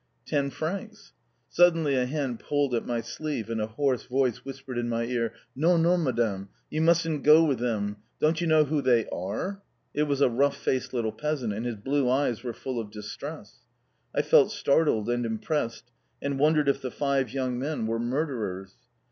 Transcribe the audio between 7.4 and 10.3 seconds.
with them. Don't you know who they are?" It was a